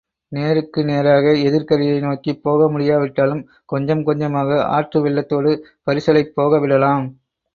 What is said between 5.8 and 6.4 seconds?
பரிசலைப்